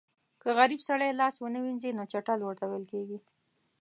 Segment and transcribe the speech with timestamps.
[0.41, 3.17] که غریب سړی لاس ونه وینځي نو چټل ورته ویل کېږي.